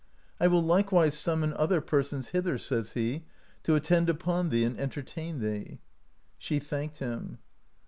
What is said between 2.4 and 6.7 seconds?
says he to attend upon thee and entertain thee/' She